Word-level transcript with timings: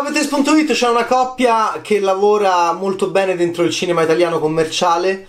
Ciao 0.00 0.06
Betes.it, 0.06 0.74
c'è 0.74 0.88
una 0.88 1.06
coppia 1.06 1.80
che 1.82 1.98
lavora 1.98 2.72
molto 2.72 3.08
bene 3.08 3.34
dentro 3.34 3.64
il 3.64 3.72
cinema 3.72 4.02
italiano 4.02 4.38
commerciale. 4.38 5.26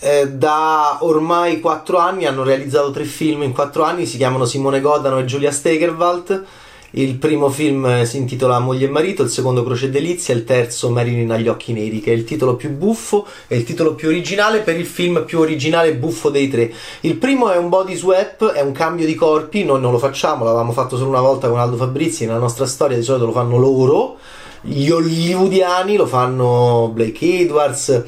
Eh, 0.00 0.28
da 0.28 0.98
ormai 1.00 1.58
4 1.58 1.96
anni 1.96 2.26
hanno 2.26 2.42
realizzato 2.42 2.90
tre 2.90 3.04
film 3.04 3.44
in 3.44 3.54
4 3.54 3.82
anni, 3.84 4.04
si 4.04 4.18
chiamano 4.18 4.44
Simone 4.44 4.82
Godano 4.82 5.20
e 5.20 5.24
Giulia 5.24 5.50
Stegerwald. 5.50 6.44
Il 6.92 7.16
primo 7.16 7.50
film 7.50 8.04
si 8.04 8.16
intitola 8.16 8.60
Moglie 8.60 8.86
e 8.86 8.88
marito, 8.88 9.22
il 9.22 9.28
secondo 9.28 9.62
Croce 9.62 9.90
Delizia, 9.90 10.32
il 10.32 10.44
terzo 10.44 10.88
Marilyn 10.88 11.30
agli 11.30 11.46
occhi 11.46 11.74
neri, 11.74 12.00
che 12.00 12.12
è 12.12 12.14
il 12.14 12.24
titolo 12.24 12.56
più 12.56 12.70
buffo 12.70 13.26
e 13.46 13.58
il 13.58 13.64
titolo 13.64 13.94
più 13.94 14.08
originale 14.08 14.60
per 14.60 14.78
il 14.78 14.86
film 14.86 15.24
più 15.26 15.38
originale 15.38 15.88
e 15.88 15.96
buffo 15.96 16.30
dei 16.30 16.48
tre. 16.48 16.72
Il 17.00 17.16
primo 17.16 17.50
è 17.50 17.58
un 17.58 17.68
body 17.68 17.94
swap, 17.94 18.52
è 18.52 18.62
un 18.62 18.72
cambio 18.72 19.04
di 19.04 19.14
corpi, 19.14 19.64
noi 19.64 19.82
non 19.82 19.92
lo 19.92 19.98
facciamo, 19.98 20.44
l'avevamo 20.44 20.72
fatto 20.72 20.96
solo 20.96 21.10
una 21.10 21.20
volta 21.20 21.50
con 21.50 21.58
Aldo 21.58 21.76
Fabrizi, 21.76 22.24
nella 22.24 22.38
nostra 22.38 22.64
storia 22.64 22.96
di 22.96 23.02
solito 23.02 23.26
lo 23.26 23.32
fanno 23.32 23.58
loro. 23.58 24.16
Gli 24.62 24.88
hollywoodiani 24.88 25.94
lo 25.94 26.06
fanno 26.06 26.90
Blake 26.92 27.40
Edwards 27.40 28.04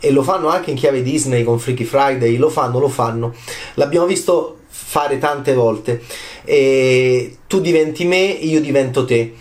e 0.00 0.10
lo 0.10 0.22
fanno 0.24 0.48
anche 0.48 0.70
in 0.70 0.76
chiave 0.76 1.02
Disney 1.02 1.44
con 1.44 1.60
Freaky 1.60 1.84
Friday, 1.84 2.36
lo 2.36 2.48
fanno, 2.48 2.80
lo 2.80 2.88
fanno. 2.88 3.32
L'abbiamo 3.74 4.06
visto 4.06 4.58
fare 4.76 5.18
tante 5.18 5.54
volte. 5.54 6.02
E 6.44 7.36
tu 7.46 7.60
diventi 7.60 8.04
me, 8.04 8.24
io 8.24 8.60
divento 8.60 9.04
te. 9.04 9.34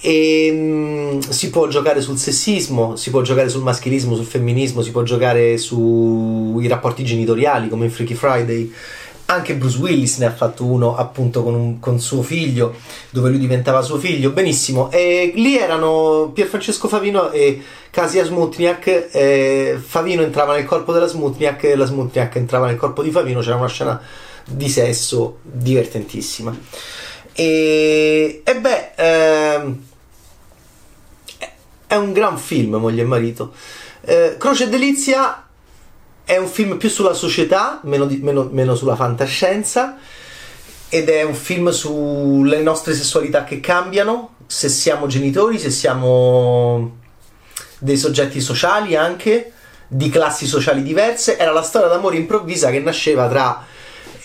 E 0.00 0.52
mh, 0.52 1.30
si 1.30 1.50
può 1.50 1.66
giocare 1.66 2.00
sul 2.00 2.18
sessismo, 2.18 2.94
si 2.94 3.10
può 3.10 3.22
giocare 3.22 3.48
sul 3.48 3.62
maschilismo, 3.62 4.14
sul 4.14 4.26
femminismo, 4.26 4.82
si 4.82 4.90
può 4.90 5.02
giocare 5.02 5.56
sui 5.56 6.68
rapporti 6.68 7.02
genitoriali 7.02 7.68
come 7.68 7.86
in 7.86 7.90
Freaky 7.90 8.14
Friday. 8.14 8.72
Anche 9.30 9.56
Bruce 9.56 9.76
Willis 9.76 10.16
ne 10.18 10.24
ha 10.26 10.32
fatto 10.32 10.64
uno 10.64 10.96
appunto 10.96 11.42
con, 11.42 11.52
un, 11.52 11.80
con 11.80 12.00
suo 12.00 12.22
figlio, 12.22 12.76
dove 13.10 13.28
lui 13.28 13.38
diventava 13.38 13.82
suo 13.82 13.98
figlio. 13.98 14.30
Benissimo. 14.30 14.90
E 14.90 15.32
lì 15.34 15.58
erano 15.58 16.30
Pierfrancesco 16.32 16.88
Favino 16.88 17.30
e 17.30 17.60
Kasia 17.90 18.24
Smutniak. 18.24 19.08
E 19.12 19.78
Favino 19.84 20.22
entrava 20.22 20.54
nel 20.54 20.64
corpo 20.64 20.94
della 20.94 21.06
Smutniak 21.06 21.64
e 21.64 21.76
la 21.76 21.84
Smutniak 21.84 22.36
entrava 22.36 22.68
nel 22.68 22.76
corpo 22.76 23.02
di 23.02 23.10
Favino. 23.10 23.40
C'era 23.40 23.56
una 23.56 23.68
scena 23.68 24.00
di 24.48 24.68
sesso 24.68 25.38
divertentissima. 25.42 26.56
E, 27.32 28.42
e 28.44 28.56
beh, 28.56 28.90
ehm, 28.96 29.82
è 31.86 31.94
un 31.94 32.12
gran 32.12 32.38
film, 32.38 32.76
moglie 32.76 33.02
e 33.02 33.06
marito. 33.06 33.54
Eh, 34.00 34.36
Croce 34.38 34.64
e 34.64 34.68
Delizia 34.68 35.46
è 36.24 36.36
un 36.36 36.48
film 36.48 36.76
più 36.76 36.88
sulla 36.88 37.14
società, 37.14 37.80
meno, 37.84 38.06
di, 38.06 38.16
meno, 38.16 38.48
meno 38.50 38.74
sulla 38.74 38.96
fantascienza, 38.96 39.96
ed 40.88 41.08
è 41.08 41.22
un 41.22 41.34
film 41.34 41.70
sulle 41.70 42.60
nostre 42.60 42.94
sessualità 42.94 43.44
che 43.44 43.60
cambiano, 43.60 44.34
se 44.46 44.68
siamo 44.68 45.06
genitori, 45.06 45.58
se 45.58 45.70
siamo 45.70 46.96
dei 47.78 47.96
soggetti 47.96 48.40
sociali 48.40 48.96
anche, 48.96 49.52
di 49.86 50.08
classi 50.08 50.46
sociali 50.46 50.82
diverse. 50.82 51.38
Era 51.38 51.52
la 51.52 51.62
storia 51.62 51.88
d'amore 51.88 52.16
improvvisa 52.16 52.70
che 52.70 52.80
nasceva 52.80 53.28
tra 53.28 53.64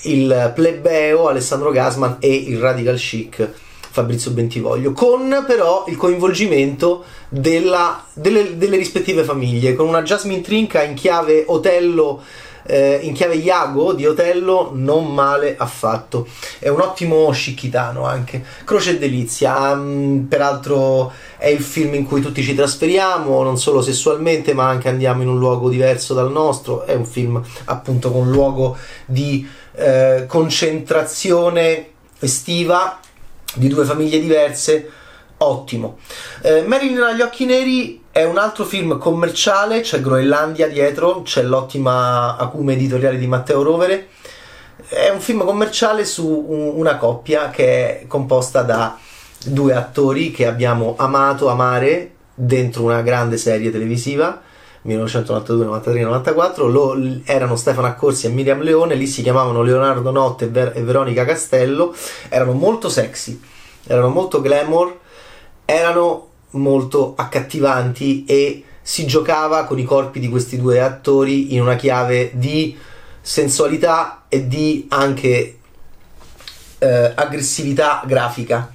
il 0.03 0.51
plebeo 0.53 1.27
Alessandro 1.27 1.71
Gasman 1.71 2.17
e 2.19 2.33
il 2.33 2.57
radical 2.57 2.97
chic 2.97 3.49
Fabrizio 3.93 4.31
Bentivoglio, 4.31 4.91
con 4.91 5.43
però 5.45 5.85
il 5.87 5.97
coinvolgimento 5.97 7.03
della, 7.29 8.03
delle, 8.13 8.57
delle, 8.57 8.77
rispettive 8.77 9.23
famiglie, 9.23 9.75
con 9.75 9.87
una 9.87 10.01
Jasmine 10.01 10.41
Trinca 10.41 10.81
in 10.81 10.95
chiave 10.95 11.43
Otello. 11.45 12.21
Eh, 12.65 13.01
in 13.03 13.11
chiave 13.11 13.35
Iago 13.35 13.91
di 13.91 14.05
Otello 14.05 14.71
non 14.73 15.13
male 15.13 15.57
affatto 15.57 16.25
è 16.59 16.69
un 16.69 16.79
ottimo 16.79 17.29
scicchitano 17.29 18.05
anche 18.05 18.41
Croce 18.63 18.91
e 18.91 18.99
Delizia 18.99 19.71
um, 19.71 20.27
peraltro 20.29 21.11
è 21.37 21.49
il 21.49 21.59
film 21.59 21.93
in 21.95 22.05
cui 22.05 22.21
tutti 22.21 22.41
ci 22.41 22.55
trasferiamo 22.55 23.43
non 23.43 23.57
solo 23.57 23.81
sessualmente 23.81 24.53
ma 24.53 24.69
anche 24.69 24.87
andiamo 24.87 25.23
in 25.23 25.27
un 25.27 25.39
luogo 25.39 25.67
diverso 25.67 26.13
dal 26.13 26.31
nostro 26.31 26.85
è 26.85 26.93
un 26.93 27.05
film 27.05 27.43
appunto 27.65 28.13
con 28.13 28.31
luogo 28.31 28.77
di 29.07 29.45
eh, 29.75 30.25
concentrazione 30.27 31.89
estiva 32.19 32.99
di 33.55 33.67
due 33.67 33.85
famiglie 33.85 34.19
diverse, 34.19 34.89
ottimo. 35.37 35.97
Eh, 36.41 36.63
Marilyn 36.63 37.01
agli 37.01 37.21
occhi 37.21 37.45
neri 37.45 38.03
è 38.11 38.23
un 38.23 38.37
altro 38.37 38.63
film 38.63 38.97
commerciale, 38.97 39.81
c'è 39.81 40.01
Groenlandia 40.01 40.67
dietro, 40.67 41.21
c'è 41.23 41.43
l'ottima 41.43 42.37
acume 42.37 42.73
editoriale 42.73 43.17
di 43.17 43.27
Matteo 43.27 43.61
Rovere. 43.61 44.09
È 44.87 45.09
un 45.09 45.19
film 45.19 45.43
commerciale 45.43 46.05
su 46.05 46.27
una 46.27 46.97
coppia 46.97 47.49
che 47.49 48.01
è 48.01 48.07
composta 48.07 48.61
da 48.61 48.97
due 49.45 49.73
attori 49.73 50.31
che 50.31 50.45
abbiamo 50.45 50.95
amato 50.97 51.49
amare 51.49 52.11
dentro 52.33 52.83
una 52.83 53.01
grande 53.01 53.37
serie 53.37 53.71
televisiva 53.71 54.41
1992, 54.83 55.65
93, 55.65 56.01
94, 56.01 56.67
lo, 56.67 56.97
erano 57.25 57.55
Stefano 57.55 57.87
Accorsi 57.87 58.27
e 58.27 58.29
Miriam 58.29 58.61
Leone, 58.61 58.95
lì 58.95 59.07
si 59.07 59.21
chiamavano 59.21 59.61
Leonardo 59.61 60.11
Notte 60.11 60.45
e, 60.45 60.47
Ver- 60.49 60.77
e 60.77 60.83
Veronica 60.83 61.25
Castello, 61.25 61.95
erano 62.29 62.51
molto 62.53 62.89
sexy, 62.89 63.39
erano 63.87 64.09
molto 64.09 64.41
glamour, 64.41 64.99
erano 65.65 66.27
molto 66.51 67.13
accattivanti 67.15 68.25
e 68.25 68.63
si 68.81 69.05
giocava 69.07 69.63
con 69.63 69.79
i 69.79 69.85
corpi 69.85 70.19
di 70.19 70.27
questi 70.27 70.57
due 70.57 70.81
attori 70.81 71.53
in 71.53 71.61
una 71.61 71.75
chiave 71.75 72.31
di 72.33 72.77
sensualità 73.21 74.25
e 74.27 74.47
di 74.47 74.85
anche 74.89 75.57
eh, 76.77 77.11
aggressività 77.15 78.03
grafica 78.05 78.73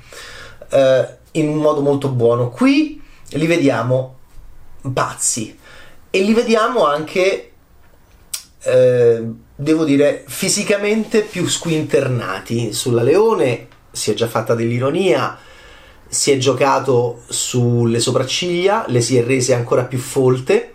eh, 0.70 1.16
in 1.32 1.48
un 1.48 1.56
modo 1.58 1.82
molto 1.82 2.08
buono. 2.08 2.48
Qui 2.48 3.00
li 3.32 3.46
vediamo 3.46 4.16
pazzi, 4.92 5.56
e 6.18 6.22
li 6.22 6.34
vediamo 6.34 6.84
anche, 6.84 7.50
eh, 8.64 9.22
devo 9.54 9.84
dire, 9.84 10.24
fisicamente 10.26 11.20
più 11.20 11.46
squinternati. 11.46 12.72
Sulla 12.72 13.02
Leone 13.02 13.68
si 13.92 14.10
è 14.10 14.14
già 14.14 14.26
fatta 14.26 14.54
dell'ironia, 14.54 15.38
si 16.08 16.32
è 16.32 16.38
giocato 16.38 17.22
sulle 17.28 18.00
sopracciglia, 18.00 18.84
le 18.88 19.00
si 19.00 19.16
è 19.16 19.24
rese 19.24 19.54
ancora 19.54 19.84
più 19.84 19.98
folte. 19.98 20.72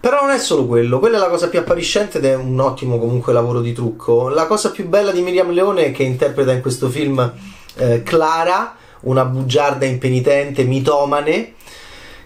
Però 0.00 0.20
non 0.20 0.30
è 0.30 0.38
solo 0.38 0.66
quello, 0.66 0.98
quella 0.98 1.16
è 1.16 1.20
la 1.20 1.30
cosa 1.30 1.48
più 1.48 1.58
appariscente 1.58 2.18
ed 2.18 2.26
è 2.26 2.34
un 2.36 2.60
ottimo 2.60 2.98
comunque 2.98 3.32
lavoro 3.32 3.60
di 3.60 3.72
trucco. 3.72 4.28
La 4.28 4.46
cosa 4.46 4.70
più 4.70 4.86
bella 4.86 5.12
di 5.12 5.22
Miriam 5.22 5.50
Leone 5.50 5.92
che 5.92 6.02
interpreta 6.02 6.52
in 6.52 6.60
questo 6.60 6.90
film 6.90 7.32
eh, 7.76 8.02
Clara, 8.02 8.76
una 9.00 9.24
bugiarda 9.24 9.86
impenitente, 9.86 10.64
mitomane, 10.64 11.54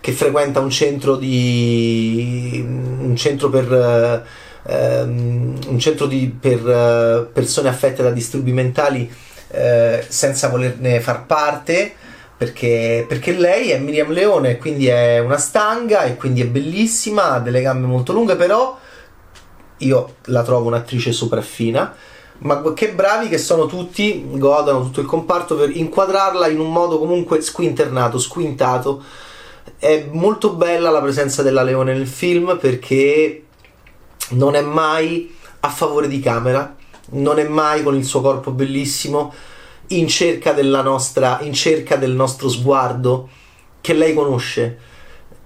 che 0.03 0.13
frequenta 0.13 0.59
un 0.59 0.69
centro 0.69 1.15
di 1.15 2.61
un 2.67 3.15
centro 3.17 3.49
per 3.49 4.27
um, 4.65 5.59
un 5.69 5.79
centro 5.79 6.07
di, 6.07 6.35
per 6.39 6.61
uh, 6.61 7.33
persone 7.33 7.69
affette 7.69 8.03
da 8.03 8.11
disturbi 8.11 8.53
mentali 8.53 9.09
uh, 9.49 10.03
senza 10.09 10.49
volerne 10.49 10.99
far 10.99 11.25
parte 11.25 11.95
perché, 12.37 13.05
perché, 13.07 13.33
lei 13.33 13.71
è 13.71 13.79
Miriam 13.79 14.11
Leone 14.11 14.59
quindi 14.59 14.89
è 14.89 15.21
una 15.21 15.39
stanga 15.39 16.03
e 16.03 16.17
quindi 16.17 16.41
è 16.41 16.47
bellissima 16.47 17.35
ha 17.35 17.39
delle 17.39 17.63
gambe 17.63 17.87
molto 17.87 18.13
lunghe 18.13 18.35
però 18.35 18.77
io 19.83 20.17
la 20.27 20.43
trovo 20.43 20.67
un'attrice 20.67 21.13
sopraffina. 21.13 21.95
Ma 22.39 22.61
che 22.73 22.93
bravi 22.93 23.29
che 23.29 23.39
sono 23.39 23.67
tutti 23.67 24.25
godono 24.33 24.83
tutto 24.83 25.01
il 25.01 25.07
comparto 25.07 25.55
per 25.55 25.71
inquadrarla 25.71 26.49
in 26.49 26.59
un 26.59 26.73
modo 26.73 26.99
comunque 26.99 27.41
squinternato, 27.41 28.19
squintato 28.19 29.01
è 29.79 30.07
molto 30.11 30.55
bella 30.55 30.91
la 30.91 31.01
presenza 31.01 31.43
della 31.43 31.63
Leone 31.63 31.95
nel 31.95 32.07
film 32.07 32.59
perché 32.61 33.45
non 34.31 34.55
è 34.55 34.61
mai 34.61 35.35
a 35.61 35.69
favore 35.69 36.09
di 36.09 36.21
camera, 36.21 36.75
non 37.11 37.39
è 37.39 37.47
mai 37.47 37.83
con 37.83 37.97
il 37.97 38.05
suo 38.05 38.21
corpo 38.21 38.51
bellissimo 38.53 39.33
in 39.89 40.09
cerca 40.09 40.53
nostra, 40.83 41.41
in 41.43 41.53
cerca 41.53 41.97
del 41.97 42.13
nostro 42.13 42.49
sguardo 42.49 43.29
che 43.81 43.93
lei 43.93 44.15
conosce 44.15 44.79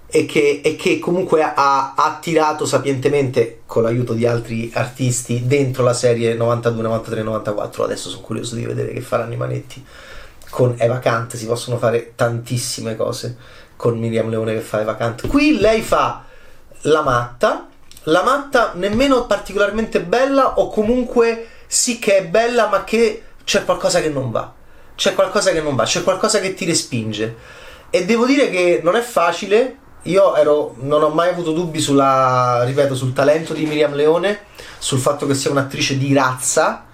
e 0.09 0.25
che, 0.25 0.61
e 0.63 0.75
che 0.75 0.99
comunque 0.99 1.43
ha, 1.43 1.93
attirato 1.95 2.65
sapientemente 2.65 3.61
con 3.65 3.83
l'aiuto 3.83 4.13
di 4.13 4.25
altri 4.25 4.71
artisti 4.73 5.45
dentro 5.45 5.83
la 5.83 5.93
serie 5.93 6.33
92, 6.33 6.81
93, 6.81 7.23
94. 7.23 7.83
Adesso 7.83 8.09
sono 8.09 8.21
curioso 8.21 8.55
di 8.55 8.65
vedere 8.65 8.93
che 8.93 9.01
faranno 9.01 9.33
i 9.33 9.37
manetti 9.37 9.83
con 10.49 10.75
Eva 10.77 10.99
Kant, 10.99 11.35
si 11.35 11.45
possono 11.45 11.77
fare 11.77 12.13
tantissime 12.15 12.95
cose 12.95 13.35
con 13.77 13.97
Miriam 13.97 14.29
Leone 14.29 14.53
che 14.53 14.59
fa 14.59 14.81
Eva 14.81 14.95
Kant. 14.95 15.27
Qui 15.27 15.59
lei 15.59 15.81
fa 15.81 16.25
la 16.81 17.01
matta, 17.01 17.67
la 18.03 18.23
matta 18.23 18.73
nemmeno 18.75 19.25
particolarmente 19.25 20.01
bella 20.01 20.59
o 20.59 20.69
comunque 20.69 21.47
sì 21.67 21.99
che 21.99 22.17
è 22.17 22.25
bella 22.25 22.67
ma 22.67 22.83
che 22.83 23.23
c'è 23.45 23.63
qualcosa 23.63 24.01
che 24.01 24.09
non 24.09 24.31
va. 24.31 24.51
C'è 24.95 25.13
qualcosa 25.13 25.51
che 25.51 25.61
non 25.61 25.75
va, 25.75 25.83
c'è 25.83 26.03
qualcosa 26.03 26.39
che 26.39 26.53
ti 26.55 26.65
respinge. 26.65 27.35
E 27.89 28.03
devo 28.03 28.25
dire 28.25 28.49
che 28.49 28.81
non 28.83 28.95
è 28.95 29.01
facile. 29.01 29.77
Io 30.03 30.35
ero, 30.35 30.75
non 30.79 31.03
ho 31.03 31.09
mai 31.09 31.29
avuto 31.29 31.51
dubbi 31.51 31.79
sulla, 31.79 32.63
ripeto, 32.65 32.95
sul 32.95 33.13
talento 33.13 33.53
di 33.53 33.65
Miriam 33.65 33.93
Leone, 33.93 34.45
sul 34.77 34.99
fatto 34.99 35.27
che 35.27 35.35
sia 35.35 35.51
un'attrice 35.51 35.97
di 35.97 36.13
razza, 36.13 36.85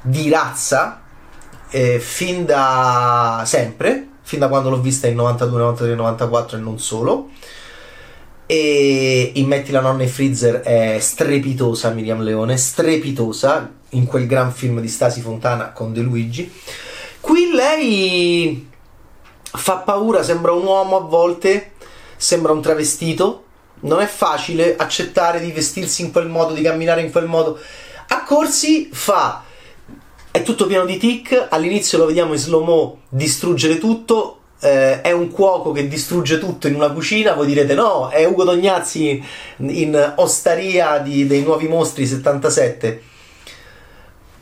di 0.00 0.30
razza, 0.30 1.02
eh, 1.70 1.98
fin 1.98 2.44
da 2.44 3.42
sempre 3.44 4.12
fin 4.24 4.38
da 4.38 4.48
quando 4.48 4.70
l'ho 4.70 4.80
vista 4.80 5.06
in 5.06 5.14
92, 5.16 5.58
93, 5.58 5.94
94 5.94 6.56
e 6.56 6.60
non 6.60 6.78
solo. 6.78 7.28
E 8.46 9.32
in 9.34 9.46
Metti 9.46 9.70
la 9.70 9.80
nonna 9.80 10.02
e 10.02 10.06
Freezer 10.06 10.60
è 10.60 10.98
strepitosa 10.98 11.90
Miriam 11.90 12.22
Leone, 12.22 12.56
strepitosa 12.56 13.70
in 13.90 14.06
quel 14.06 14.26
gran 14.26 14.52
film 14.52 14.80
di 14.80 14.88
Stasi 14.88 15.20
Fontana 15.20 15.72
con 15.72 15.92
De 15.92 16.00
Luigi. 16.00 16.50
Qui 17.20 17.52
lei 17.52 18.68
fa 19.42 19.76
paura, 19.76 20.22
sembra 20.22 20.52
un 20.52 20.64
uomo 20.64 20.96
a 20.96 21.00
volte, 21.00 21.72
sembra 22.16 22.52
un 22.52 22.62
travestito. 22.62 23.42
Non 23.80 24.00
è 24.00 24.06
facile 24.06 24.76
accettare 24.76 25.40
di 25.40 25.52
vestirsi 25.52 26.00
in 26.00 26.10
quel 26.10 26.28
modo, 26.28 26.54
di 26.54 26.62
camminare 26.62 27.02
in 27.02 27.10
quel 27.10 27.26
modo. 27.26 27.58
A 28.08 28.24
corsi 28.24 28.88
fa 28.90 29.43
tutto 30.44 30.66
pieno 30.66 30.84
di 30.84 30.96
tic. 30.96 31.48
All'inizio 31.50 31.98
lo 31.98 32.06
vediamo 32.06 32.32
in 32.32 32.38
slow 32.38 32.62
mo 32.62 33.00
distruggere 33.08 33.78
tutto. 33.78 34.38
Eh, 34.60 35.00
è 35.00 35.10
un 35.10 35.30
cuoco 35.30 35.72
che 35.72 35.88
distrugge 35.88 36.38
tutto 36.38 36.68
in 36.68 36.76
una 36.76 36.90
cucina. 36.90 37.32
Voi 37.32 37.46
direte: 37.46 37.74
no, 37.74 38.08
è 38.08 38.24
Ugo 38.24 38.44
Tognazzi 38.44 39.22
in 39.56 40.12
Ostaria 40.16 40.98
di, 40.98 41.26
dei 41.26 41.42
Nuovi 41.42 41.66
Mostri 41.66 42.06
77. 42.06 43.02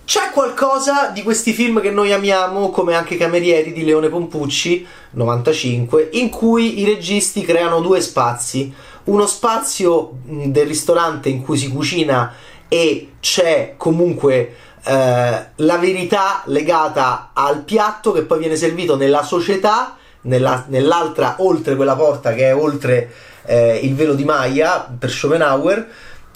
C'è 0.04 0.30
qualcosa 0.30 1.08
di 1.08 1.22
questi 1.22 1.52
film 1.52 1.80
che 1.80 1.90
noi 1.90 2.12
amiamo, 2.12 2.70
come 2.70 2.94
anche 2.94 3.16
Camerieri 3.16 3.72
di 3.72 3.84
Leone 3.84 4.08
Pompucci 4.08 4.84
95, 5.12 6.10
in 6.12 6.28
cui 6.28 6.80
i 6.80 6.84
registi 6.84 7.42
creano 7.42 7.80
due 7.80 8.00
spazi. 8.00 8.70
Uno 9.04 9.26
spazio 9.26 10.18
del 10.24 10.66
ristorante 10.66 11.28
in 11.28 11.42
cui 11.42 11.56
si 11.56 11.70
cucina 11.70 12.34
e 12.68 13.12
c'è 13.20 13.74
comunque 13.76 14.56
eh, 14.84 15.46
la 15.54 15.76
verità 15.78 16.42
legata 16.46 17.30
al 17.32 17.62
piatto 17.62 18.12
che 18.12 18.22
poi 18.22 18.38
viene 18.38 18.56
servito 18.56 18.96
nella 18.96 19.22
società, 19.22 19.96
nella, 20.22 20.64
nell'altra, 20.68 21.36
oltre 21.38 21.76
quella 21.76 21.94
porta 21.94 22.32
che 22.34 22.48
è 22.48 22.54
oltre 22.54 23.10
eh, 23.44 23.78
il 23.82 23.94
velo 23.94 24.14
di 24.14 24.24
Maya 24.24 24.92
per 24.98 25.10
Schopenhauer, 25.10 25.88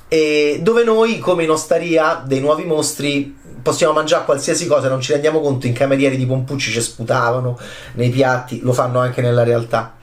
e 0.08 0.60
dove 0.62 0.84
noi, 0.84 1.18
come 1.18 1.42
in 1.42 1.50
osteria 1.50 2.22
dei 2.24 2.40
nuovi 2.40 2.64
mostri, 2.64 3.36
possiamo 3.62 3.92
mangiare 3.92 4.24
qualsiasi 4.24 4.68
cosa, 4.68 4.88
non 4.88 5.00
ci 5.00 5.12
rendiamo 5.12 5.40
conto, 5.40 5.66
in 5.66 5.72
camerieri 5.72 6.16
di 6.16 6.26
Pompucci 6.26 6.70
ci 6.70 6.80
sputavano 6.80 7.58
nei 7.94 8.10
piatti, 8.10 8.60
lo 8.60 8.72
fanno 8.72 9.00
anche 9.00 9.20
nella 9.20 9.42
realtà. 9.42 9.94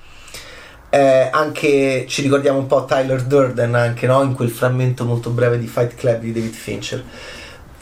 Eh, 0.89 1.29
anche 1.31 2.05
ci 2.07 2.21
ricordiamo 2.21 2.59
un 2.59 2.67
po' 2.67 2.85
Tyler 2.85 3.23
Durden 3.23 3.73
anche 3.73 4.05
no? 4.05 4.21
in 4.21 4.33
quel 4.35 4.51
frammento 4.51 5.05
molto 5.05 5.31
breve 5.31 5.57
di 5.57 5.65
Fight 5.65 5.95
Club 5.95 6.19
di 6.19 6.31
David 6.31 6.53
Fincher 6.53 7.03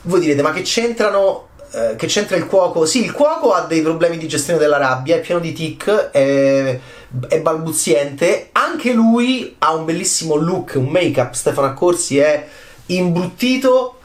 voi 0.04 0.20
direte, 0.20 0.42
ma 0.42 0.52
che 0.52 0.62
c'entrano? 0.62 1.50
Eh, 1.72 1.96
che 1.96 2.08
c'entra 2.08 2.36
il 2.36 2.48
cuoco? 2.48 2.86
Sì, 2.86 3.04
il 3.04 3.12
cuoco 3.12 3.54
ha 3.54 3.62
dei 3.62 3.82
problemi 3.82 4.18
di 4.18 4.28
gestione 4.28 4.60
della 4.60 4.78
rabbia, 4.78 5.16
è 5.16 5.22
pieno 5.22 5.40
di 5.40 5.54
tic, 5.54 5.90
è, 5.90 6.80
è 7.28 7.42
balbuziente. 7.42 8.50
Anche 8.52 8.94
lui 8.94 9.56
ha 9.60 9.74
un 9.74 9.86
bellissimo 9.86 10.36
look, 10.36 10.74
un 10.76 10.88
make-up. 10.88 11.34
Stefano 11.34 11.68
Accorsi 11.68 12.18
è 12.18 12.48
imbruttito, 12.88 14.00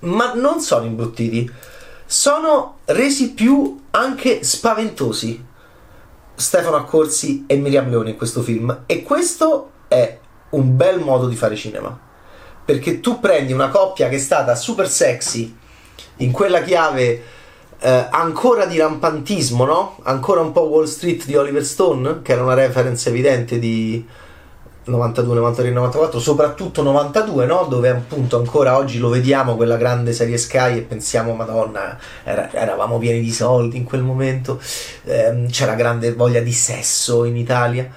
ma 0.00 0.34
non 0.34 0.60
sono 0.60 0.84
imbruttiti, 0.84 1.50
sono 2.04 2.78
resi 2.86 3.32
più 3.32 3.84
anche 3.90 4.42
spaventosi. 4.44 5.46
Stefano 6.34 6.76
Accorsi 6.76 7.44
e 7.48 7.56
Miriam 7.56 7.90
Leone 7.90 8.10
in 8.10 8.16
questo 8.16 8.42
film. 8.42 8.84
E 8.86 9.02
questo 9.02 9.70
è 9.88 10.18
un 10.50 10.76
bel 10.76 11.00
modo 11.00 11.26
di 11.26 11.34
fare 11.34 11.56
cinema 11.56 12.06
perché 12.68 13.00
tu 13.00 13.18
prendi 13.18 13.54
una 13.54 13.70
coppia 13.70 14.10
che 14.10 14.16
è 14.16 14.18
stata 14.18 14.54
super 14.54 14.90
sexy 14.90 15.56
in 16.16 16.30
quella 16.32 16.60
chiave 16.60 17.22
eh, 17.78 18.06
ancora 18.10 18.66
di 18.66 18.76
rampantismo, 18.76 19.64
no? 19.64 19.96
Ancora 20.02 20.42
un 20.42 20.52
po' 20.52 20.64
Wall 20.64 20.84
Street 20.84 21.24
di 21.24 21.34
Oliver 21.34 21.64
Stone, 21.64 22.20
che 22.20 22.32
era 22.32 22.42
una 22.42 22.52
reference 22.52 23.08
evidente 23.08 23.58
di 23.58 24.06
92, 24.84 25.34
93, 25.34 25.70
94, 25.70 26.20
soprattutto 26.20 26.82
92, 26.82 27.46
no? 27.46 27.64
Dove 27.70 27.88
appunto 27.88 28.36
ancora 28.36 28.76
oggi 28.76 28.98
lo 28.98 29.08
vediamo, 29.08 29.56
quella 29.56 29.78
grande 29.78 30.12
serie 30.12 30.36
Sky 30.36 30.76
e 30.76 30.82
pensiamo, 30.82 31.32
madonna, 31.32 31.98
era, 32.22 32.52
eravamo 32.52 32.98
pieni 32.98 33.20
di 33.20 33.32
soldi 33.32 33.78
in 33.78 33.84
quel 33.84 34.02
momento, 34.02 34.60
eh, 35.04 35.46
c'era 35.50 35.72
grande 35.72 36.12
voglia 36.12 36.40
di 36.40 36.52
sesso 36.52 37.24
in 37.24 37.38
Italia. 37.38 37.90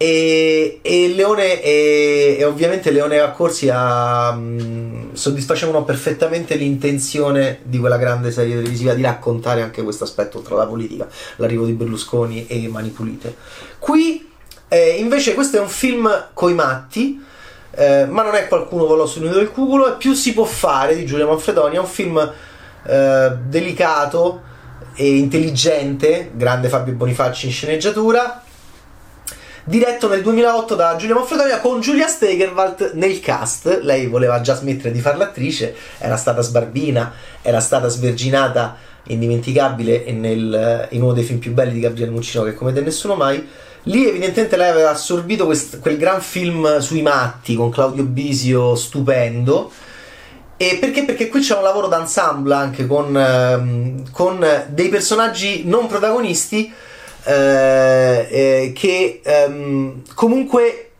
E, 0.00 0.78
e 0.80 1.08
Leone 1.08 1.60
e, 1.60 2.36
e, 2.38 2.44
ovviamente 2.44 2.92
Leone 2.92 3.18
Accorsi 3.18 3.68
ha, 3.68 4.30
mh, 4.30 5.14
soddisfacevano 5.14 5.82
perfettamente 5.82 6.54
l'intenzione 6.54 7.58
di 7.64 7.78
quella 7.78 7.96
grande 7.96 8.30
serie 8.30 8.54
televisiva 8.54 8.94
di 8.94 9.02
raccontare 9.02 9.60
anche 9.60 9.82
questo 9.82 10.04
aspetto 10.04 10.38
tra 10.40 10.54
la 10.54 10.66
politica, 10.66 11.08
l'arrivo 11.36 11.66
di 11.66 11.72
Berlusconi 11.72 12.46
e 12.46 12.68
Mani 12.68 12.90
Pulite. 12.90 13.34
Qui 13.80 14.24
eh, 14.68 14.90
invece 15.00 15.34
questo 15.34 15.56
è 15.56 15.60
un 15.60 15.68
film 15.68 16.28
coi 16.32 16.54
matti, 16.54 17.20
eh, 17.72 18.06
ma 18.06 18.22
non 18.22 18.36
è 18.36 18.46
qualcuno 18.46 18.86
volò 18.86 19.04
sul 19.04 19.22
nido 19.22 19.34
del 19.34 19.50
cuculo, 19.50 19.92
e 19.92 19.96
più 19.96 20.12
si 20.12 20.32
può 20.32 20.44
fare 20.44 20.94
di 20.94 21.06
Giulia 21.06 21.26
Manfredoni, 21.26 21.74
è 21.74 21.80
un 21.80 21.86
film 21.86 22.32
eh, 22.86 23.36
delicato 23.48 24.42
e 24.94 25.16
intelligente, 25.16 26.30
grande 26.34 26.68
Fabio 26.68 26.92
Bonifacci 26.92 27.46
in 27.46 27.52
sceneggiatura 27.52 28.44
diretto 29.68 30.08
nel 30.08 30.22
2008 30.22 30.74
da 30.74 30.96
Giulia 30.96 31.14
Manfredonia 31.14 31.60
con 31.60 31.80
Giulia 31.80 32.08
Stegerwald 32.08 32.92
nel 32.94 33.20
cast. 33.20 33.80
Lei 33.82 34.06
voleva 34.06 34.40
già 34.40 34.54
smettere 34.54 34.90
di 34.90 35.00
fare 35.00 35.18
l'attrice, 35.18 35.74
era 35.98 36.16
stata 36.16 36.40
sbarbina, 36.40 37.12
era 37.42 37.60
stata 37.60 37.88
sverginata, 37.88 38.76
indimenticabile 39.08 40.10
nel, 40.12 40.88
in 40.90 41.02
uno 41.02 41.12
dei 41.12 41.22
film 41.22 41.38
più 41.38 41.52
belli 41.52 41.74
di 41.74 41.80
Gabriele 41.80 42.10
Muccino 42.10 42.44
che 42.44 42.54
come 42.54 42.72
te 42.72 42.80
nessuno 42.80 43.14
mai. 43.14 43.46
Lì 43.82 44.08
evidentemente 44.08 44.56
lei 44.56 44.70
aveva 44.70 44.90
assorbito 44.90 45.44
quest, 45.44 45.80
quel 45.80 45.98
gran 45.98 46.22
film 46.22 46.78
sui 46.78 47.02
matti 47.02 47.54
con 47.54 47.70
Claudio 47.70 48.04
Bisio 48.04 48.74
stupendo. 48.74 49.70
E 50.56 50.78
perché? 50.80 51.04
Perché 51.04 51.28
qui 51.28 51.40
c'è 51.40 51.54
un 51.54 51.62
lavoro 51.62 51.88
d'ensemble 51.88 52.54
anche 52.54 52.86
con, 52.86 53.14
ehm, 53.14 54.10
con 54.12 54.44
dei 54.68 54.88
personaggi 54.88 55.64
non 55.66 55.86
protagonisti 55.86 56.72
eh, 57.28 58.26
eh, 58.30 58.72
che 58.74 59.20
ehm, 59.22 60.02
comunque 60.14 60.90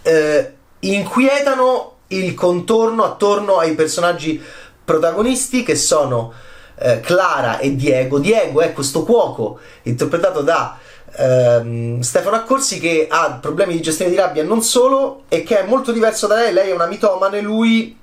eh, 0.00 0.52
inquietano 0.80 1.96
il 2.08 2.32
contorno 2.32 3.04
attorno 3.04 3.58
ai 3.58 3.74
personaggi 3.74 4.42
protagonisti 4.82 5.62
che 5.62 5.76
sono 5.76 6.32
eh, 6.78 7.00
Clara 7.00 7.58
e 7.58 7.76
Diego. 7.76 8.18
Diego 8.18 8.62
è 8.62 8.72
questo 8.72 9.02
cuoco 9.02 9.58
interpretato 9.82 10.40
da 10.40 10.78
ehm, 11.14 12.00
Stefano 12.00 12.36
Accorsi 12.36 12.80
che 12.80 13.06
ha 13.10 13.32
problemi 13.38 13.74
di 13.74 13.82
gestione 13.82 14.10
di 14.10 14.16
rabbia 14.16 14.44
non 14.44 14.62
solo 14.62 15.24
e 15.28 15.42
che 15.42 15.58
è 15.58 15.66
molto 15.66 15.92
diverso 15.92 16.26
da 16.26 16.36
lei. 16.36 16.54
Lei 16.54 16.70
è 16.70 16.74
una 16.74 16.86
mitomane, 16.86 17.42
lui 17.42 17.98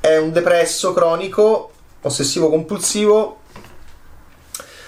è 0.00 0.16
un 0.16 0.32
depresso 0.32 0.94
cronico, 0.94 1.70
ossessivo 2.00 2.48
compulsivo 2.48 3.40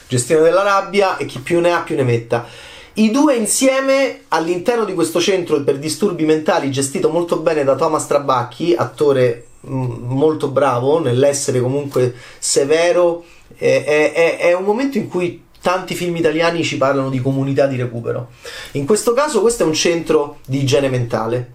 gestione 0.08 0.42
della 0.42 0.62
rabbia 0.62 1.16
e 1.16 1.26
chi 1.26 1.40
più 1.40 1.60
ne 1.60 1.72
ha 1.72 1.80
più 1.80 1.96
ne 1.96 2.04
metta. 2.04 2.46
I 2.94 3.10
due 3.10 3.34
insieme 3.34 4.22
all'interno 4.28 4.84
di 4.84 4.94
questo 4.94 5.20
centro 5.20 5.62
per 5.62 5.78
disturbi 5.78 6.24
mentali 6.24 6.70
gestito 6.70 7.10
molto 7.10 7.36
bene 7.38 7.62
da 7.62 7.74
Thomas 7.74 8.06
Trabacchi, 8.06 8.74
attore 8.74 9.48
mm, 9.66 10.10
molto 10.10 10.48
bravo 10.48 10.98
nell'essere 10.98 11.60
comunque 11.60 12.14
severo, 12.38 13.24
è, 13.54 14.12
è, 14.14 14.38
è 14.38 14.52
un 14.54 14.64
momento 14.64 14.96
in 14.96 15.08
cui 15.08 15.44
tanti 15.60 15.94
film 15.94 16.16
italiani 16.16 16.62
ci 16.62 16.76
parlano 16.76 17.10
di 17.10 17.20
comunità 17.20 17.66
di 17.66 17.76
recupero. 17.76 18.28
In 18.72 18.86
questo 18.86 19.12
caso 19.12 19.40
questo 19.40 19.64
è 19.64 19.66
un 19.66 19.74
centro 19.74 20.38
di 20.46 20.60
igiene 20.60 20.88
mentale, 20.88 21.52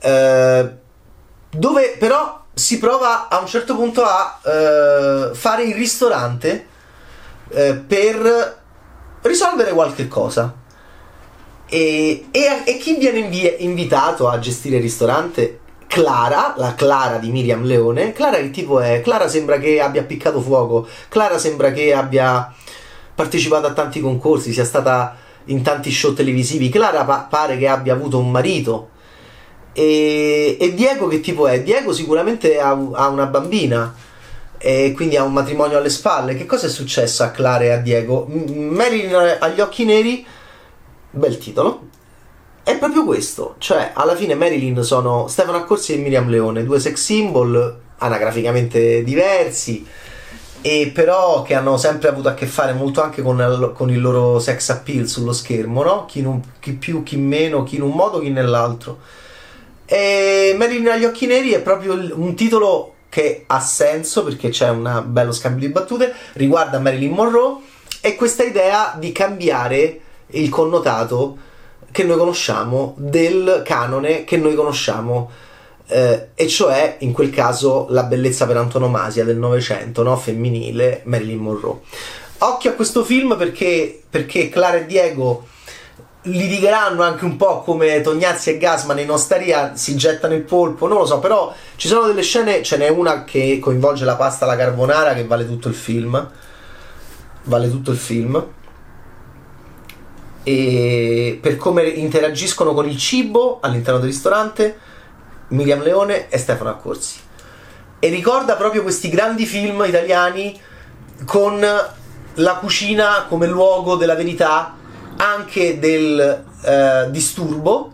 eh, 0.00 0.68
dove 1.50 1.96
però 1.98 2.44
si 2.52 2.78
prova 2.78 3.28
a 3.28 3.38
un 3.38 3.46
certo 3.46 3.76
punto 3.76 4.02
a 4.02 4.40
eh, 4.44 5.30
fare 5.34 5.62
il 5.64 5.74
ristorante 5.74 6.66
eh, 7.50 7.74
per 7.74 8.58
risolvere 9.22 9.72
qualche 9.72 10.08
cosa. 10.08 10.54
E, 11.66 12.26
e, 12.30 12.62
e 12.64 12.76
chi 12.78 12.96
viene 12.96 13.20
invi- 13.20 13.56
invitato 13.58 14.28
a 14.28 14.38
gestire 14.38 14.76
il 14.76 14.82
ristorante? 14.82 15.58
Clara, 15.86 16.54
la 16.56 16.74
Clara 16.74 17.18
di 17.18 17.30
Miriam 17.30 17.64
Leone. 17.64 18.12
Clara 18.12 18.38
che 18.38 18.50
tipo 18.50 18.80
è? 18.80 19.00
Clara 19.00 19.28
sembra 19.28 19.58
che 19.58 19.80
abbia 19.80 20.02
appiccato 20.02 20.40
fuoco. 20.40 20.86
Clara 21.08 21.38
sembra 21.38 21.72
che 21.72 21.92
abbia 21.92 22.52
partecipato 23.14 23.66
a 23.66 23.72
tanti 23.72 24.00
concorsi, 24.00 24.52
sia 24.52 24.64
stata 24.64 25.16
in 25.46 25.62
tanti 25.62 25.90
show 25.90 26.12
televisivi. 26.12 26.68
Clara 26.68 27.04
pa- 27.04 27.26
pare 27.28 27.58
che 27.58 27.66
abbia 27.66 27.94
avuto 27.94 28.18
un 28.18 28.30
marito. 28.30 28.90
E, 29.72 30.56
e 30.60 30.74
Diego 30.74 31.06
che 31.08 31.20
tipo 31.20 31.46
è? 31.46 31.62
Diego 31.62 31.92
sicuramente 31.92 32.58
ha, 32.58 32.70
ha 32.70 33.08
una 33.08 33.26
bambina 33.26 33.94
e 34.62 34.92
quindi 34.94 35.16
ha 35.16 35.22
un 35.22 35.32
matrimonio 35.32 35.78
alle 35.78 35.88
spalle. 35.88 36.36
Che 36.36 36.44
cosa 36.44 36.66
è 36.66 36.70
successo 36.70 37.22
a 37.22 37.30
Clara 37.30 37.64
e 37.64 37.70
a 37.70 37.78
Diego? 37.78 38.26
Marilyn 38.26 39.38
agli 39.40 39.60
occhi 39.60 39.86
neri, 39.86 40.24
bel 41.10 41.38
titolo. 41.38 41.88
È 42.62 42.76
proprio 42.76 43.04
questo, 43.04 43.54
cioè 43.56 43.92
alla 43.94 44.14
fine 44.14 44.34
Marilyn 44.34 44.84
sono 44.84 45.28
Stefano 45.28 45.56
Accorsi 45.56 45.94
e 45.94 45.96
Miriam 45.96 46.28
Leone, 46.28 46.62
due 46.62 46.78
sex 46.78 47.00
symbol 47.00 47.78
anagraficamente 47.96 49.02
diversi, 49.02 49.84
e 50.60 50.90
però 50.92 51.40
che 51.40 51.54
hanno 51.54 51.78
sempre 51.78 52.10
avuto 52.10 52.28
a 52.28 52.34
che 52.34 52.44
fare 52.44 52.74
molto 52.74 53.02
anche 53.02 53.22
con, 53.22 53.72
con 53.74 53.90
il 53.90 54.00
loro 54.00 54.38
sex 54.38 54.68
appeal 54.68 55.08
sullo 55.08 55.32
schermo, 55.32 55.82
no? 55.82 56.04
Chi, 56.04 56.20
non, 56.20 56.42
chi, 56.60 56.74
più, 56.74 57.02
chi 57.02 57.16
meno, 57.16 57.62
chi 57.62 57.76
in 57.76 57.82
un 57.82 57.92
modo, 57.92 58.20
chi 58.20 58.28
nell'altro. 58.28 58.98
E 59.86 60.54
Marilyn 60.56 60.90
agli 60.90 61.06
occhi 61.06 61.26
neri 61.26 61.52
è 61.52 61.62
proprio 61.62 61.94
un 61.94 62.34
titolo 62.36 62.94
che 63.10 63.44
ha 63.46 63.60
senso 63.60 64.24
perché 64.24 64.48
c'è 64.48 64.70
un 64.70 65.02
bello 65.06 65.32
scambio 65.32 65.66
di 65.66 65.72
battute, 65.72 66.14
riguarda 66.34 66.78
Marilyn 66.78 67.12
Monroe 67.12 67.58
e 68.00 68.14
questa 68.14 68.44
idea 68.44 68.96
di 68.98 69.12
cambiare 69.12 70.00
il 70.28 70.48
connotato 70.48 71.36
che 71.90 72.04
noi 72.04 72.16
conosciamo 72.16 72.94
del 72.96 73.62
canone 73.64 74.24
che 74.24 74.36
noi 74.36 74.54
conosciamo 74.54 75.28
eh, 75.88 76.28
e 76.34 76.46
cioè 76.46 76.96
in 77.00 77.12
quel 77.12 77.30
caso 77.30 77.86
la 77.90 78.04
bellezza 78.04 78.46
per 78.46 78.56
antonomasia 78.56 79.24
del 79.24 79.36
Novecento, 79.36 80.02
no? 80.02 80.16
femminile, 80.16 81.02
Marilyn 81.04 81.38
Monroe. 81.38 81.80
Occhio 82.38 82.70
a 82.70 82.74
questo 82.74 83.04
film 83.04 83.36
perché, 83.36 84.00
perché 84.08 84.48
Clara 84.48 84.78
e 84.78 84.86
Diego 84.86 85.46
litigheranno 86.22 87.02
anche 87.02 87.24
un 87.24 87.36
po' 87.36 87.62
come 87.62 88.00
Tognazzi 88.02 88.50
e 88.50 88.58
Gasman 88.58 88.98
in 88.98 89.10
osteria 89.10 89.74
si 89.74 89.96
gettano 89.96 90.34
il 90.34 90.42
polpo, 90.42 90.86
non 90.86 90.98
lo 90.98 91.06
so, 91.06 91.18
però 91.18 91.52
ci 91.76 91.88
sono 91.88 92.06
delle 92.06 92.22
scene, 92.22 92.62
ce 92.62 92.76
n'è 92.76 92.88
una 92.88 93.24
che 93.24 93.58
coinvolge 93.60 94.04
la 94.04 94.16
pasta 94.16 94.44
alla 94.44 94.56
carbonara 94.56 95.14
che 95.14 95.24
vale 95.24 95.46
tutto 95.46 95.68
il 95.68 95.74
film. 95.74 96.30
Vale 97.44 97.70
tutto 97.70 97.90
il 97.90 97.96
film. 97.96 98.46
E 100.42 101.38
per 101.40 101.56
come 101.56 101.84
interagiscono 101.84 102.74
con 102.74 102.86
il 102.88 102.98
cibo 102.98 103.58
all'interno 103.60 103.98
del 103.98 104.08
ristorante 104.08 104.78
Miriam 105.48 105.82
Leone 105.82 106.28
e 106.28 106.38
Stefano 106.38 106.70
Accorsi. 106.70 107.18
E 107.98 108.08
ricorda 108.08 108.56
proprio 108.56 108.82
questi 108.82 109.08
grandi 109.08 109.46
film 109.46 109.84
italiani 109.86 110.58
con 111.24 111.60
la 112.34 112.54
cucina 112.54 113.26
come 113.28 113.46
luogo 113.46 113.96
della 113.96 114.14
verità, 114.14 114.74
anche 115.20 115.78
del 115.78 116.44
eh, 116.62 117.10
disturbo 117.10 117.92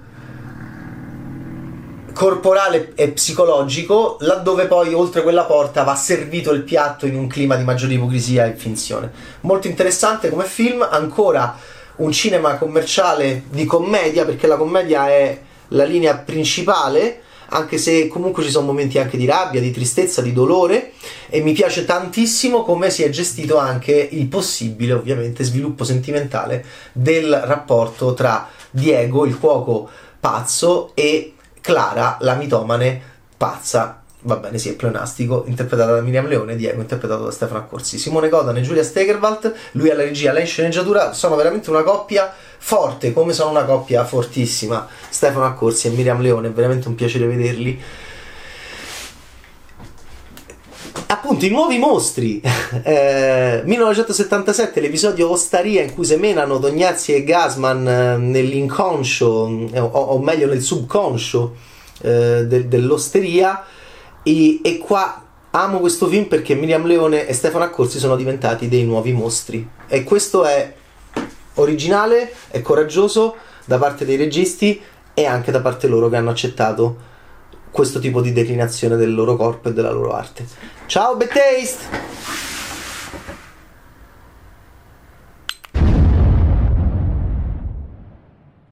corporale 2.13 2.93
e 2.95 3.09
psicologico, 3.11 4.17
laddove 4.21 4.67
poi 4.67 4.95
oltre 4.95 5.23
quella 5.23 5.45
porta 5.45 5.83
va 5.83 5.95
servito 5.97 6.53
il 6.53 6.63
piatto 6.63 7.05
in 7.05 7.17
un 7.17 7.27
clima 7.27 7.57
di 7.57 7.65
maggiore 7.65 7.95
ipocrisia 7.95 8.47
e 8.47 8.55
finzione. 8.55 9.11
Molto 9.41 9.67
interessante 9.67 10.31
come 10.31 10.45
film, 10.45 10.87
ancora 10.89 11.59
un 11.97 12.13
cinema 12.13 12.57
commerciale 12.57 13.43
di 13.51 13.65
commedia, 13.67 14.25
perché 14.25 14.47
la 14.47 14.57
commedia 14.57 15.09
è 15.09 15.39
la 15.69 15.85
linea 15.85 16.17
principale 16.17 17.23
anche 17.49 17.79
se 17.79 18.09
comunque 18.09 18.43
ci 18.43 18.51
sono 18.51 18.67
momenti 18.67 18.99
anche 18.99 19.17
di 19.17 19.27
rabbia, 19.27 19.61
di 19.61 19.71
tristezza, 19.71 20.23
di 20.23 20.33
dolore 20.33 20.93
e 21.29 21.41
mi 21.41 21.53
piace 21.53 21.85
tantissimo 21.85 22.63
come 22.63 22.91
si 22.91 23.03
è 23.03 23.11
gestito 23.11 23.59
anche 23.59 23.93
il 23.93 24.27
possibile 24.27 24.93
ovviamente 24.93 25.45
sviluppo 25.45 25.85
sentimentale 25.85 26.65
del 26.93 27.35
rapporto 27.45 28.15
tra 28.15 28.49
Diego, 28.71 29.27
il 29.27 29.39
cuoco 29.39 29.89
pazzo, 30.19 30.93
e 30.95 31.35
Clara, 31.61 32.19
la 32.21 32.35
mitomane 32.35 33.01
pazza 33.37 34.03
va 34.27 34.37
bene, 34.37 34.59
sì, 34.59 34.71
è 34.71 34.75
pleonastico, 34.75 35.45
interpretata 35.47 35.93
da 35.93 36.01
Miriam 36.01 36.27
Leone, 36.27 36.57
Diego 36.57 36.81
interpretato 36.81 37.25
da 37.25 37.31
Stefano 37.31 37.61
Accorsi. 37.61 37.97
Simone 37.97 38.29
Godan 38.29 38.57
e 38.57 38.61
Giulia 38.63 38.83
Stegerwald, 38.83 39.55
lui 39.73 39.91
alla 39.91 40.03
regia, 40.03 40.33
lei 40.33 40.43
in 40.43 40.49
sceneggiatura, 40.49 41.13
sono 41.13 41.37
veramente 41.37 41.71
una 41.71 41.85
coppia 41.85 42.35
forte, 42.59 43.13
come 43.13 43.33
sono 43.33 43.51
una 43.51 43.65
coppia 43.65 44.05
fortissima. 44.05 44.87
Stefano 45.09 45.45
Accorsi 45.45 45.87
e 45.87 45.91
Miriam 45.91 46.21
Leone, 46.21 46.49
è 46.49 46.51
veramente 46.51 46.89
un 46.89 46.97
piacere 46.97 47.27
vederli. 47.27 47.81
Appunto, 51.07 51.45
i 51.45 51.51
nuovi 51.51 51.79
mostri. 51.79 52.43
Eh, 52.83 53.63
1977, 53.65 54.81
l'episodio 54.81 55.31
Ostaria 55.31 55.83
in 55.83 55.95
cui 55.95 56.05
semenano 56.05 56.59
Tognazzi 56.59 57.15
e 57.15 57.25
Gasman 57.25 57.89
eh, 57.89 58.17
nell'inconscio, 58.17 59.69
eh, 59.73 59.81
o, 59.81 59.87
o, 59.87 60.19
meglio 60.19 60.47
nel 60.47 60.61
subconscio 60.61 61.55
eh, 62.03 62.45
del, 62.47 62.67
dell'osteria 62.67 63.65
e, 64.27 64.61
e 64.61 64.79
qua 64.79 65.23
amo 65.51 65.79
questo 65.79 66.09
film 66.09 66.25
perché 66.25 66.57
Miriam 66.57 66.85
Leone 66.85 67.29
e 67.29 67.33
Stefano 67.33 67.63
Accorsi 67.63 68.01
sono 68.01 68.17
diventati 68.17 68.69
dei 68.69 68.85
nuovi 68.85 69.13
mostri. 69.13 69.67
E 69.87 70.03
questo 70.03 70.45
è 70.45 70.75
originale, 71.55 72.33
è 72.49 72.61
coraggioso 72.61 73.37
da 73.65 73.79
parte 73.79 74.05
dei 74.05 74.17
registi 74.17 74.81
e 75.15 75.25
anche 75.27 75.53
da 75.53 75.61
parte 75.61 75.87
loro 75.87 76.09
che 76.09 76.17
hanno 76.17 76.31
accettato 76.31 77.15
questo 77.71 78.01
tipo 78.01 78.21
di 78.21 78.33
declinazione 78.33 78.97
del 78.97 79.15
loro 79.15 79.37
corpo 79.37 79.69
e 79.69 79.73
della 79.73 79.93
loro 79.93 80.13
arte. 80.13 80.45
Ciao, 80.87 81.15
Bad 81.15 81.29
Taste! 81.29 82.46